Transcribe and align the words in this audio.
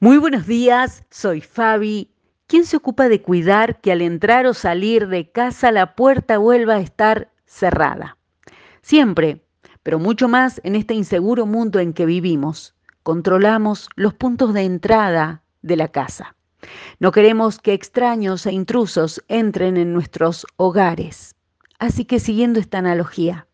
Muy 0.00 0.18
buenos 0.18 0.46
días, 0.46 1.02
soy 1.10 1.40
Fabi. 1.40 2.14
¿Quién 2.46 2.64
se 2.66 2.76
ocupa 2.76 3.08
de 3.08 3.20
cuidar 3.20 3.80
que 3.80 3.90
al 3.90 4.00
entrar 4.00 4.46
o 4.46 4.54
salir 4.54 5.08
de 5.08 5.28
casa 5.32 5.72
la 5.72 5.96
puerta 5.96 6.38
vuelva 6.38 6.74
a 6.74 6.80
estar 6.80 7.32
cerrada? 7.46 8.16
Siempre, 8.80 9.44
pero 9.82 9.98
mucho 9.98 10.28
más 10.28 10.60
en 10.62 10.76
este 10.76 10.94
inseguro 10.94 11.46
mundo 11.46 11.80
en 11.80 11.92
que 11.94 12.06
vivimos. 12.06 12.76
Controlamos 13.02 13.88
los 13.96 14.14
puntos 14.14 14.54
de 14.54 14.62
entrada 14.62 15.42
de 15.62 15.74
la 15.74 15.88
casa. 15.88 16.36
No 17.00 17.10
queremos 17.10 17.58
que 17.58 17.72
extraños 17.72 18.46
e 18.46 18.52
intrusos 18.52 19.24
entren 19.26 19.76
en 19.76 19.92
nuestros 19.92 20.46
hogares. 20.54 21.34
Así 21.80 22.04
que 22.04 22.20
siguiendo 22.20 22.60
esta 22.60 22.78
analogía, 22.78 23.48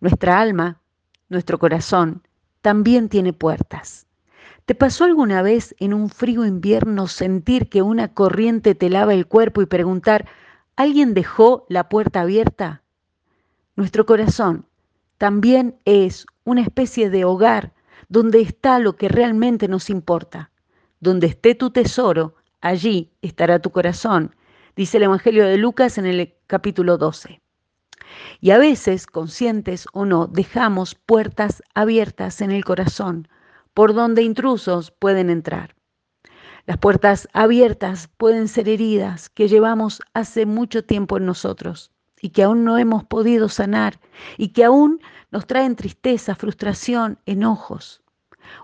nuestra 0.00 0.40
alma, 0.40 0.80
nuestro 1.28 1.58
corazón, 1.58 2.26
también 2.62 3.10
tiene 3.10 3.34
puertas 3.34 4.06
¿Te 4.70 4.76
pasó 4.76 5.02
alguna 5.02 5.42
vez 5.42 5.74
en 5.80 5.92
un 5.92 6.08
frío 6.10 6.46
invierno 6.46 7.08
sentir 7.08 7.68
que 7.68 7.82
una 7.82 8.14
corriente 8.14 8.76
te 8.76 8.88
lava 8.88 9.14
el 9.14 9.26
cuerpo 9.26 9.62
y 9.62 9.66
preguntar, 9.66 10.28
¿alguien 10.76 11.12
dejó 11.12 11.66
la 11.68 11.88
puerta 11.88 12.20
abierta? 12.20 12.80
Nuestro 13.74 14.06
corazón 14.06 14.66
también 15.18 15.80
es 15.86 16.24
una 16.44 16.60
especie 16.60 17.10
de 17.10 17.24
hogar 17.24 17.72
donde 18.08 18.42
está 18.42 18.78
lo 18.78 18.94
que 18.94 19.08
realmente 19.08 19.66
nos 19.66 19.90
importa. 19.90 20.52
Donde 21.00 21.26
esté 21.26 21.56
tu 21.56 21.72
tesoro, 21.72 22.36
allí 22.60 23.10
estará 23.22 23.58
tu 23.58 23.72
corazón, 23.72 24.36
dice 24.76 24.98
el 24.98 25.02
Evangelio 25.02 25.46
de 25.46 25.56
Lucas 25.56 25.98
en 25.98 26.06
el 26.06 26.32
capítulo 26.46 26.96
12. 26.96 27.42
Y 28.40 28.52
a 28.52 28.58
veces, 28.58 29.08
conscientes 29.08 29.88
o 29.92 30.04
no, 30.04 30.28
dejamos 30.28 30.94
puertas 30.94 31.60
abiertas 31.74 32.40
en 32.40 32.52
el 32.52 32.64
corazón 32.64 33.26
por 33.74 33.94
donde 33.94 34.22
intrusos 34.22 34.90
pueden 34.90 35.30
entrar. 35.30 35.74
Las 36.66 36.78
puertas 36.78 37.28
abiertas 37.32 38.08
pueden 38.16 38.48
ser 38.48 38.68
heridas 38.68 39.28
que 39.28 39.48
llevamos 39.48 40.00
hace 40.14 40.46
mucho 40.46 40.84
tiempo 40.84 41.16
en 41.16 41.26
nosotros 41.26 41.90
y 42.20 42.30
que 42.30 42.42
aún 42.42 42.64
no 42.64 42.78
hemos 42.78 43.04
podido 43.04 43.48
sanar 43.48 43.98
y 44.36 44.48
que 44.48 44.64
aún 44.64 45.00
nos 45.30 45.46
traen 45.46 45.76
tristeza, 45.76 46.34
frustración, 46.34 47.18
enojos. 47.26 48.02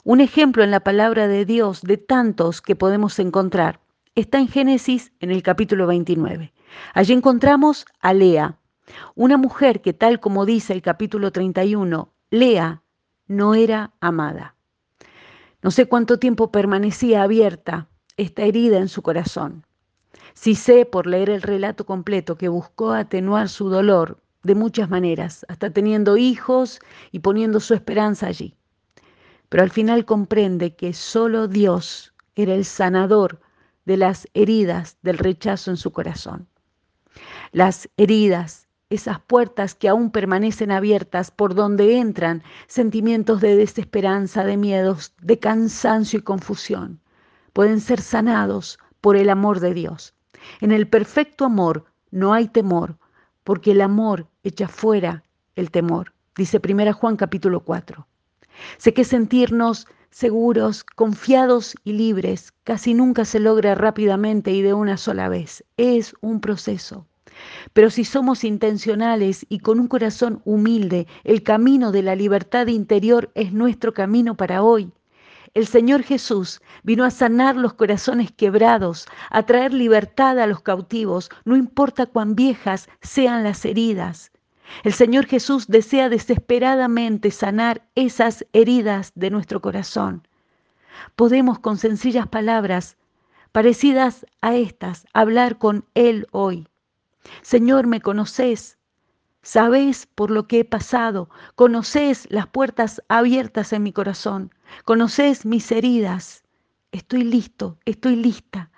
Un 0.05 0.21
ejemplo 0.21 0.63
en 0.63 0.71
la 0.71 0.81
palabra 0.81 1.29
de 1.29 1.45
Dios 1.45 1.83
de 1.83 1.97
tantos 1.97 2.61
que 2.61 2.77
podemos 2.77 3.19
encontrar 3.19 3.81
está 4.15 4.39
en 4.39 4.49
Génesis 4.49 5.13
en 5.21 5.31
el 5.31 5.43
capítulo 5.43 5.87
29. 5.87 6.53
Allí 6.95 7.13
encontramos 7.13 7.87
a 8.01 8.13
Lea, 8.13 8.59
una 9.15 9.37
mujer 9.37 9.81
que 9.81 9.93
tal 9.93 10.21
como 10.21 10.47
dice 10.47 10.73
el 10.73 10.83
capítulo 10.83 11.33
31, 11.33 12.13
Lea 12.31 12.83
no 13.27 13.55
era 13.55 13.93
amada. 14.01 14.56
No 15.63 15.71
sé 15.71 15.87
cuánto 15.87 16.19
tiempo 16.19 16.51
permanecía 16.53 17.23
abierta 17.23 17.89
esta 18.17 18.43
herida 18.43 18.79
en 18.79 18.89
su 18.89 19.03
corazón. 19.03 19.65
Sí 20.35 20.55
sé 20.55 20.85
por 20.85 21.07
leer 21.07 21.31
el 21.31 21.43
relato 21.43 21.87
completo 21.87 22.37
que 22.37 22.49
buscó 22.49 22.93
atenuar 22.93 23.49
su 23.49 23.69
dolor 23.69 24.21
de 24.43 24.55
muchas 24.55 24.89
maneras, 24.89 25.45
hasta 25.49 25.71
teniendo 25.71 26.17
hijos 26.17 26.81
y 27.11 27.21
poniendo 27.21 27.59
su 27.59 27.75
esperanza 27.75 28.27
allí. 28.27 28.55
Pero 29.49 29.63
al 29.63 29.71
final 29.71 30.05
comprende 30.05 30.77
que 30.77 30.93
solo 30.93 31.49
Dios 31.49 32.13
era 32.35 32.55
el 32.55 32.65
sanador 32.65 33.41
de 33.85 33.97
las 33.97 34.29
heridas 34.35 34.99
del 35.03 35.19
rechazo 35.19 35.71
en 35.71 35.77
su 35.77 35.91
corazón. 35.91 36.49
Las 37.53 37.89
heridas 37.97 38.66
esas 38.89 39.21
puertas 39.21 39.75
que 39.75 39.89
aún 39.89 40.11
permanecen 40.11 40.71
abiertas 40.71 41.31
por 41.31 41.55
donde 41.55 41.99
entran 41.99 42.43
sentimientos 42.69 43.41
de 43.41 43.57
desesperanza, 43.57 44.45
de 44.45 44.57
miedos, 44.57 45.13
de 45.21 45.39
cansancio 45.39 46.21
y 46.21 46.23
confusión. 46.23 47.01
Pueden 47.53 47.81
ser 47.81 48.01
sanados 48.01 48.79
por 49.01 49.17
el 49.17 49.29
amor 49.29 49.61
de 49.61 49.75
Dios. 49.75 50.15
En 50.61 50.71
el 50.71 50.87
perfecto 50.87 51.45
amor 51.45 51.87
no 52.11 52.33
hay 52.33 52.47
temor, 52.49 52.99
porque 53.43 53.73
el 53.73 53.81
amor 53.81 54.29
echa 54.45 54.69
fuera 54.69 55.25
el 55.57 55.71
temor, 55.71 56.13
dice 56.37 56.61
1 56.63 56.93
Juan 56.93 57.17
capítulo 57.17 57.65
4. 57.65 58.07
Sé 58.79 58.95
que 58.95 59.05
sentirnos 59.05 59.87
seguros, 60.11 60.85
confiados 60.85 61.75
y 61.83 61.93
libres 61.93 62.53
casi 62.65 62.95
nunca 62.95 63.25
se 63.25 63.41
logra 63.41 63.75
rápidamente 63.75 64.53
y 64.53 64.63
de 64.63 64.75
una 64.75 64.97
sola 64.97 65.29
vez. 65.29 65.65
Es 65.77 66.15
un 66.21 66.41
proceso. 66.41 67.07
Pero 67.73 67.91
si 67.91 68.05
somos 68.05 68.45
intencionales 68.45 69.47
y 69.49 69.61
con 69.61 69.81
un 69.81 69.89
corazón 69.89 70.41
humilde, 70.45 71.07
el 71.25 71.43
camino 71.43 71.93
de 71.93 72.03
la 72.03 72.15
libertad 72.15 72.67
interior 72.69 73.31
es 73.35 73.53
nuestro 73.53 73.93
camino 73.93 74.37
para 74.37 74.63
hoy. 74.63 74.93
El 75.55 75.67
Señor 75.67 76.03
Jesús 76.03 76.61
vino 76.83 77.05
a 77.05 77.11
sanar 77.11 77.57
los 77.57 77.73
corazones 77.73 78.31
quebrados, 78.31 79.07
a 79.31 79.45
traer 79.45 79.73
libertad 79.73 80.39
a 80.39 80.47
los 80.47 80.61
cautivos, 80.61 81.31
no 81.47 81.57
importa 81.57 82.05
cuán 82.05 82.35
viejas 82.35 82.89
sean 83.01 83.43
las 83.43 83.65
heridas. 83.65 84.33
El 84.85 84.93
Señor 84.93 85.27
Jesús 85.27 85.67
desea 85.69 86.09
desesperadamente 86.09 87.31
sanar 87.31 87.83
esas 87.95 88.45
heridas 88.53 89.13
de 89.15 89.31
nuestro 89.31 89.63
corazón. 89.63 90.27
Podemos 91.15 91.59
con 91.59 91.79
sencillas 91.79 92.29
palabras, 92.29 92.97
parecidas 93.53 94.27
a 94.43 94.57
estas, 94.57 95.07
hablar 95.15 95.57
con 95.57 95.87
Él 95.95 96.27
hoy. 96.33 96.69
Señor, 97.43 97.87
me 97.87 98.01
conoces, 98.01 98.79
sabes 99.43 100.07
por 100.07 100.31
lo 100.31 100.47
que 100.47 100.61
he 100.61 100.65
pasado, 100.65 101.31
conoces 101.55 102.27
las 102.31 102.47
puertas 102.47 103.03
abiertas 103.09 103.73
en 103.73 103.83
mi 103.83 103.93
corazón, 103.93 104.55
conoces 104.85 105.47
mis 105.47 105.71
heridas. 105.73 106.45
Estoy 106.93 107.25
listo, 107.25 107.79
estoy 107.85 108.17
lista 108.17 108.71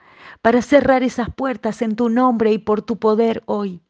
para 0.42 0.62
cerrar 0.62 1.02
esas 1.02 1.32
puertas 1.34 1.82
en 1.82 1.96
tu 1.96 2.08
nombre 2.08 2.52
y 2.52 2.58
por 2.58 2.82
tu 2.82 2.98
poder 2.98 3.42
hoy. 3.46 3.82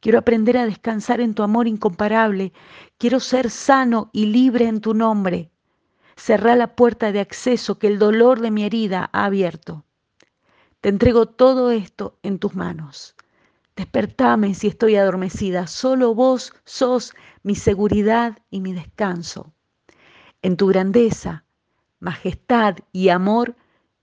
Quiero 0.00 0.18
aprender 0.18 0.56
a 0.56 0.66
descansar 0.66 1.20
en 1.20 1.34
tu 1.34 1.42
amor 1.42 1.66
incomparable. 1.66 2.52
Quiero 2.98 3.18
ser 3.20 3.50
sano 3.50 4.10
y 4.12 4.26
libre 4.26 4.66
en 4.66 4.80
tu 4.80 4.94
nombre. 4.94 5.50
Cerrá 6.16 6.54
la 6.56 6.76
puerta 6.76 7.10
de 7.10 7.20
acceso 7.20 7.78
que 7.78 7.88
el 7.88 7.98
dolor 7.98 8.40
de 8.40 8.50
mi 8.50 8.64
herida 8.64 9.10
ha 9.12 9.24
abierto. 9.24 9.84
Te 10.80 10.88
entrego 10.88 11.26
todo 11.26 11.70
esto 11.72 12.18
en 12.22 12.38
tus 12.38 12.54
manos. 12.54 13.16
Despertame 13.78 14.54
si 14.54 14.66
estoy 14.66 14.96
adormecida, 14.96 15.68
solo 15.68 16.12
vos 16.12 16.52
sos 16.64 17.14
mi 17.44 17.54
seguridad 17.54 18.36
y 18.50 18.60
mi 18.60 18.72
descanso. 18.72 19.52
En 20.42 20.56
tu 20.56 20.66
grandeza, 20.66 21.44
majestad 22.00 22.78
y 22.90 23.10
amor 23.10 23.54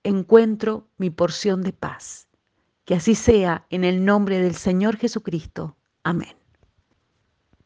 encuentro 0.03 0.87
mi 0.97 1.09
porción 1.09 1.61
de 1.61 1.73
paz. 1.73 2.29
Que 2.85 2.95
así 2.95 3.15
sea 3.15 3.65
en 3.69 3.83
el 3.83 4.05
nombre 4.05 4.39
del 4.39 4.55
Señor 4.55 4.95
Jesucristo. 4.95 5.75
Amén. 6.03 6.37